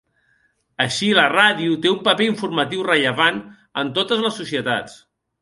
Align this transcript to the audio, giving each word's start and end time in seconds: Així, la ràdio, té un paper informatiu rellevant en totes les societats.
Així, 0.85 1.09
la 1.19 1.25
ràdio, 1.33 1.75
té 1.83 1.91
un 1.97 1.99
paper 2.07 2.25
informatiu 2.29 2.87
rellevant 2.89 3.39
en 3.83 3.93
totes 4.01 4.27
les 4.27 4.37
societats. 4.43 4.99